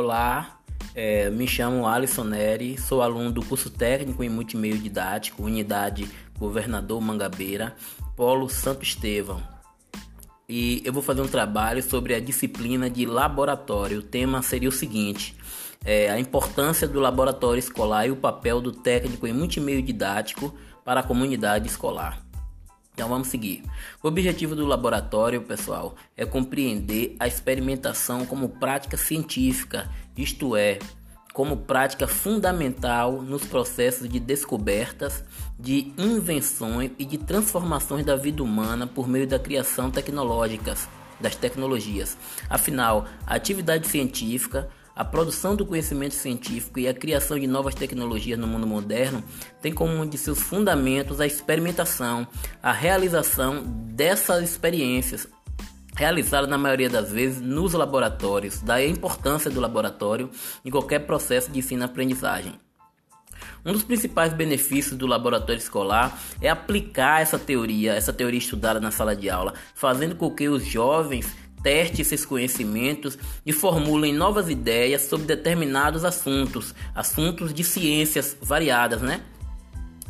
[0.00, 0.60] Olá,
[0.94, 7.00] é, me chamo Alisson Neri, sou aluno do curso técnico em multimeio didático, unidade Governador
[7.00, 7.74] Mangabeira,
[8.14, 9.42] Polo Santo Estevão.
[10.48, 13.98] E eu vou fazer um trabalho sobre a disciplina de laboratório.
[13.98, 15.36] O tema seria o seguinte:
[15.84, 20.54] é, a importância do laboratório escolar e o papel do técnico em multimeio didático
[20.84, 22.27] para a comunidade escolar.
[22.98, 23.62] Então vamos seguir.
[24.02, 30.80] O objetivo do laboratório, pessoal, é compreender a experimentação como prática científica, isto é,
[31.32, 35.22] como prática fundamental nos processos de descobertas,
[35.56, 40.88] de invenções e de transformações da vida humana por meio da criação tecnológicas,
[41.20, 42.18] das tecnologias.
[42.50, 44.68] Afinal, a atividade científica
[44.98, 49.22] a produção do conhecimento científico e a criação de novas tecnologias no mundo moderno
[49.62, 52.26] tem como um de seus fundamentos a experimentação,
[52.60, 55.28] a realização dessas experiências,
[55.94, 60.30] realizadas na maioria das vezes nos laboratórios, daí a importância do laboratório
[60.64, 62.58] em qualquer processo de ensino-aprendizagem.
[63.64, 68.90] Um dos principais benefícios do laboratório escolar é aplicar essa teoria, essa teoria estudada na
[68.90, 75.02] sala de aula, fazendo com que os jovens teste esses conhecimentos e formulem novas ideias
[75.02, 79.20] sobre determinados assuntos, assuntos de ciências variadas, né?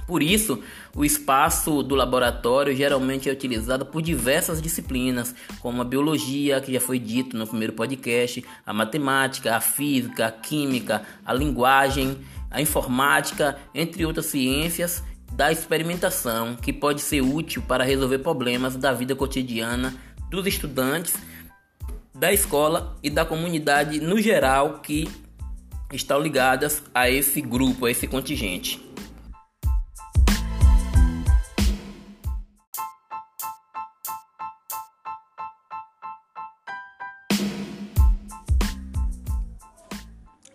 [0.08, 0.62] Por isso,
[0.96, 6.80] o espaço do laboratório geralmente é utilizado por diversas disciplinas, como a biologia, que já
[6.80, 12.16] foi dito no primeiro podcast, a matemática, a física, a química, a linguagem,
[12.50, 18.94] a informática, entre outras ciências da experimentação, que pode ser útil para resolver problemas da
[18.94, 19.94] vida cotidiana
[20.30, 21.14] dos estudantes
[22.18, 25.08] da escola e da comunidade no geral que
[25.92, 28.84] estão ligadas a esse grupo, a esse contingente.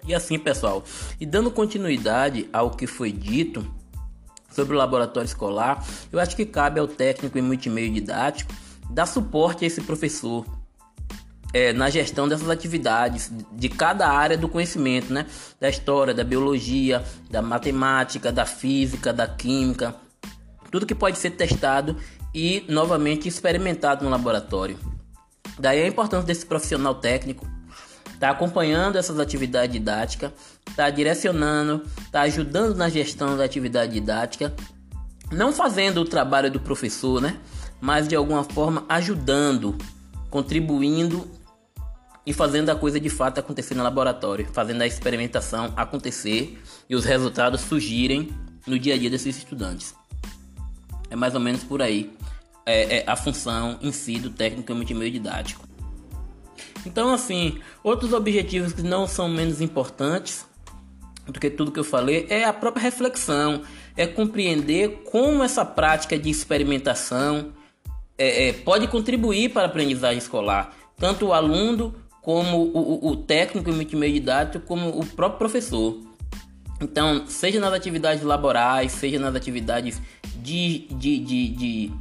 [0.06, 0.84] E assim, pessoal,
[1.18, 3.66] e dando continuidade ao que foi dito
[4.52, 5.82] sobre o laboratório escolar,
[6.12, 8.54] eu acho que cabe ao técnico em multimeio didático
[8.90, 10.46] dar suporte a esse professor
[11.54, 15.28] é, na gestão dessas atividades de cada área do conhecimento, né?
[15.62, 19.96] Da história, da biologia, da matemática, da física, da química,
[20.72, 21.96] tudo que pode ser testado
[22.34, 24.80] e novamente experimentado no laboratório.
[25.60, 27.48] Daí a importância desse profissional técnico
[28.20, 30.32] tá acompanhando essas atividades didáticas,
[30.76, 34.52] tá direcionando, tá ajudando na gestão da atividade didática,
[35.32, 37.38] não fazendo o trabalho do professor, né?
[37.80, 39.78] Mas de alguma forma ajudando,
[40.32, 41.30] contribuindo
[42.26, 47.04] e fazendo a coisa de fato acontecer no laboratório, fazendo a experimentação acontecer e os
[47.04, 48.30] resultados surgirem
[48.66, 49.94] no dia a dia desses estudantes.
[51.10, 52.14] É mais ou menos por aí
[52.66, 55.68] é, é a função em si do técnico multimeio didático.
[56.86, 60.46] Então, assim, outros objetivos que não são menos importantes
[61.26, 63.62] do que tudo que eu falei é a própria reflexão,
[63.96, 67.54] é compreender como essa prática de experimentação
[68.18, 73.70] é, é, pode contribuir para a aprendizagem escolar, tanto o aluno como o, o técnico
[73.72, 76.00] didático, como o próprio professor.
[76.82, 80.02] Então, seja nas atividades laborais, seja nas atividades
[80.38, 81.92] de, de, de, de,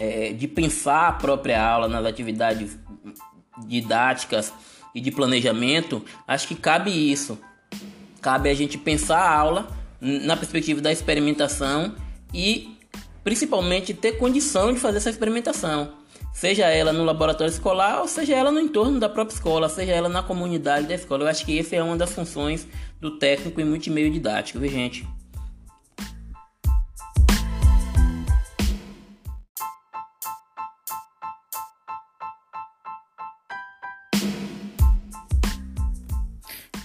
[0.00, 2.78] é, de pensar a própria aula, nas atividades
[3.66, 4.52] didáticas
[4.94, 7.38] e de planejamento, acho que cabe isso.
[8.22, 9.68] Cabe a gente pensar a aula
[10.00, 11.94] na perspectiva da experimentação
[12.32, 12.76] e
[13.22, 15.98] principalmente ter condição de fazer essa experimentação
[16.38, 20.08] seja ela no laboratório escolar ou seja ela no entorno da própria escola, seja ela
[20.08, 21.24] na comunidade da escola.
[21.24, 22.64] Eu acho que essa é uma das funções
[23.00, 25.04] do técnico em multimeio didático, viu gente?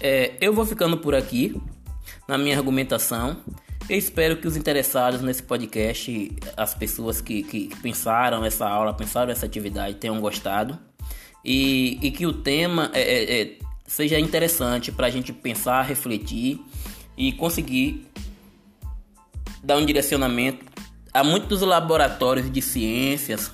[0.00, 1.62] É, eu vou ficando por aqui
[2.26, 3.36] na minha argumentação.
[3.88, 9.30] Eu espero que os interessados nesse podcast, as pessoas que, que pensaram essa aula, pensaram
[9.30, 10.78] essa atividade, tenham gostado.
[11.44, 16.58] E, e que o tema é, é, é seja interessante para a gente pensar, refletir
[17.14, 18.06] e conseguir
[19.62, 20.64] dar um direcionamento
[21.12, 23.52] a muitos laboratórios de ciências,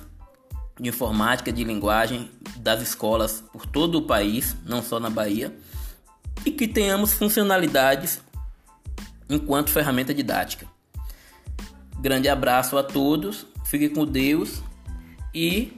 [0.79, 5.53] de informática, de linguagem das escolas por todo o país, não só na Bahia,
[6.45, 8.21] e que tenhamos funcionalidades
[9.31, 10.67] enquanto ferramenta didática.
[11.99, 14.61] Grande abraço a todos, fiquem com Deus
[15.33, 15.73] e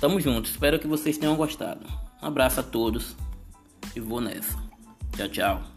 [0.00, 0.50] tamo junto.
[0.50, 1.86] Espero que vocês tenham gostado.
[2.22, 3.16] Um abraço a todos
[3.94, 4.56] e vou nessa.
[5.16, 5.71] Tchau, tchau.